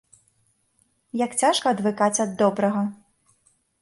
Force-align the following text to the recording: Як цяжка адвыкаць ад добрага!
Як 1.25 1.31
цяжка 1.41 1.65
адвыкаць 1.75 2.21
ад 2.25 2.31
добрага! 2.43 2.81